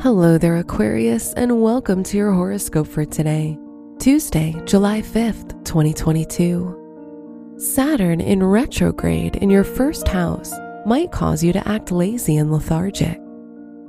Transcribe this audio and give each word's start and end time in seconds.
Hello 0.00 0.38
there, 0.38 0.56
Aquarius, 0.56 1.34
and 1.34 1.60
welcome 1.60 2.02
to 2.04 2.16
your 2.16 2.32
horoscope 2.32 2.88
for 2.88 3.04
today, 3.04 3.58
Tuesday, 3.98 4.54
July 4.64 5.02
5th, 5.02 5.62
2022. 5.66 7.54
Saturn 7.58 8.22
in 8.22 8.42
retrograde 8.42 9.36
in 9.36 9.50
your 9.50 9.64
first 9.64 10.08
house 10.08 10.50
might 10.86 11.12
cause 11.12 11.44
you 11.44 11.52
to 11.52 11.68
act 11.68 11.92
lazy 11.92 12.38
and 12.38 12.50
lethargic. 12.50 13.20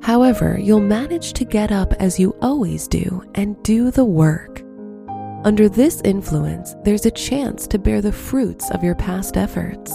However, 0.02 0.60
you'll 0.60 0.82
manage 0.82 1.32
to 1.34 1.46
get 1.46 1.72
up 1.72 1.94
as 2.02 2.20
you 2.20 2.36
always 2.42 2.86
do 2.86 3.24
and 3.36 3.56
do 3.64 3.92
the 3.92 4.04
work. 4.04 4.62
Under 5.46 5.70
this 5.70 6.02
influence, 6.04 6.76
there's 6.84 7.06
a 7.06 7.12
chance 7.12 7.66
to 7.68 7.80
bear 7.80 8.02
the 8.02 8.12
fruits 8.12 8.70
of 8.72 8.84
your 8.84 8.96
past 8.96 9.38
efforts. 9.38 9.94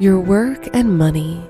Your 0.00 0.18
work 0.18 0.66
and 0.74 0.96
money. 0.96 1.46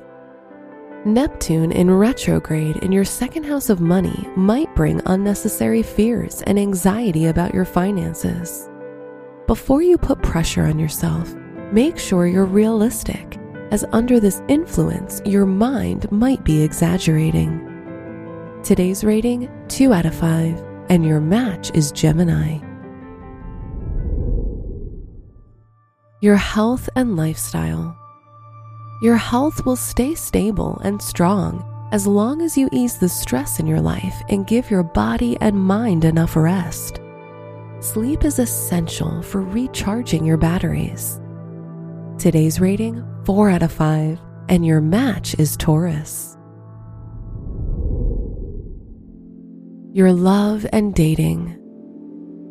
Neptune 1.04 1.70
in 1.70 1.88
retrograde 1.88 2.78
in 2.78 2.90
your 2.90 3.04
second 3.04 3.44
house 3.44 3.70
of 3.70 3.80
money 3.80 4.26
might 4.34 4.74
bring 4.74 5.00
unnecessary 5.06 5.84
fears 5.84 6.42
and 6.48 6.58
anxiety 6.58 7.26
about 7.26 7.54
your 7.54 7.64
finances. 7.64 8.68
Before 9.46 9.82
you 9.82 9.96
put 9.96 10.20
pressure 10.22 10.64
on 10.64 10.80
yourself, 10.80 11.32
make 11.70 11.96
sure 11.96 12.26
you're 12.26 12.44
realistic, 12.44 13.38
as 13.70 13.84
under 13.92 14.18
this 14.18 14.42
influence, 14.48 15.22
your 15.24 15.46
mind 15.46 16.10
might 16.10 16.42
be 16.42 16.60
exaggerating. 16.60 17.64
Today's 18.64 19.04
rating 19.04 19.48
2 19.68 19.92
out 19.92 20.06
of 20.06 20.14
5, 20.16 20.60
and 20.88 21.06
your 21.06 21.20
match 21.20 21.70
is 21.72 21.92
Gemini. 21.92 22.58
Your 26.20 26.34
health 26.34 26.88
and 26.96 27.14
lifestyle. 27.14 27.96
Your 29.00 29.16
health 29.16 29.64
will 29.64 29.76
stay 29.76 30.14
stable 30.14 30.78
and 30.84 31.00
strong 31.00 31.64
as 31.90 32.06
long 32.06 32.42
as 32.42 32.58
you 32.58 32.68
ease 32.70 32.98
the 32.98 33.08
stress 33.08 33.58
in 33.58 33.66
your 33.66 33.80
life 33.80 34.22
and 34.28 34.46
give 34.46 34.70
your 34.70 34.82
body 34.82 35.38
and 35.40 35.58
mind 35.58 36.04
enough 36.04 36.36
rest. 36.36 37.00
Sleep 37.80 38.24
is 38.26 38.38
essential 38.38 39.22
for 39.22 39.40
recharging 39.40 40.26
your 40.26 40.36
batteries. 40.36 41.18
Today's 42.18 42.60
rating 42.60 43.02
4 43.24 43.48
out 43.48 43.62
of 43.62 43.72
5, 43.72 44.20
and 44.50 44.66
your 44.66 44.82
match 44.82 45.34
is 45.38 45.56
Taurus. 45.56 46.36
Your 49.94 50.12
love 50.12 50.66
and 50.74 50.94
dating. 50.94 51.56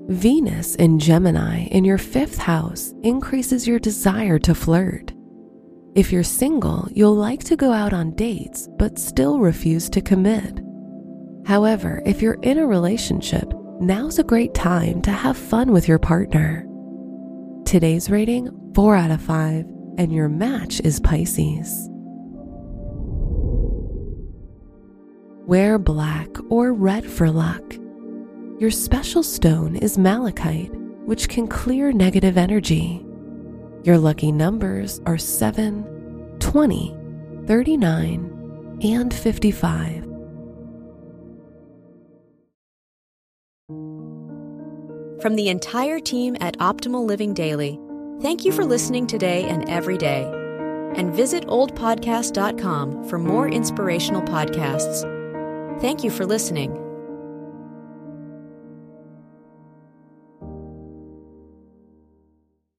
Venus 0.10 0.74
in 0.76 0.98
Gemini 0.98 1.66
in 1.66 1.86
your 1.86 2.00
fifth 2.00 2.40
house 2.40 2.92
increases 3.04 3.68
your 3.68 3.78
desire 3.78 4.40
to 4.40 4.56
flirt. 4.56 5.14
If 6.00 6.14
you're 6.14 6.24
single, 6.24 6.88
you'll 6.94 7.18
like 7.18 7.44
to 7.44 7.58
go 7.58 7.74
out 7.74 7.92
on 7.92 8.12
dates 8.12 8.70
but 8.78 8.98
still 8.98 9.40
refuse 9.40 9.90
to 9.90 10.00
commit. 10.00 10.62
However, 11.46 12.02
if 12.06 12.22
you're 12.22 12.40
in 12.42 12.58
a 12.58 12.66
relationship, 12.66 13.52
now's 13.82 14.18
a 14.18 14.24
great 14.24 14.54
time 14.54 15.02
to 15.02 15.12
have 15.12 15.36
fun 15.36 15.74
with 15.74 15.90
your 15.90 16.00
partner. 16.00 16.66
Today's 17.66 18.10
rating 18.10 18.50
4 18.76 18.96
out 18.96 19.12
of 19.12 19.22
5, 19.22 19.66
and 19.98 20.14
your 20.14 20.30
match 20.30 20.80
is 20.86 21.02
Pisces. 21.02 21.90
Wear 25.48 25.78
black 25.78 26.30
or 26.50 26.72
red 26.72 27.06
for 27.06 27.30
luck. 27.30 27.74
Your 28.58 28.72
special 28.72 29.22
stone 29.22 29.76
is 29.76 29.98
malachite, 29.98 30.72
which 31.04 31.28
can 31.28 31.46
clear 31.46 31.92
negative 31.92 32.38
energy. 32.38 33.06
Your 33.84 33.98
lucky 33.98 34.32
numbers 34.32 35.00
are 35.06 35.18
7, 35.18 36.38
20, 36.40 36.98
39, 37.48 38.80
and 38.84 39.14
55. 39.14 40.04
From 45.22 45.36
the 45.36 45.50
entire 45.50 46.00
team 46.00 46.38
at 46.40 46.58
Optimal 46.60 47.06
Living 47.06 47.34
Daily, 47.34 47.80
thank 48.22 48.46
you 48.46 48.52
for 48.52 48.66
listening 48.66 49.06
today 49.08 49.44
and 49.44 49.70
every 49.70 49.98
day. 49.98 50.24
And 50.96 51.14
visit 51.14 51.46
oldpodcast.com 51.48 53.08
for 53.10 53.20
more 53.20 53.48
inspirational 53.48 54.22
podcasts. 54.22 55.02
Thank 55.82 56.04
you 56.04 56.12
for 56.12 56.26
listening. 56.26 56.89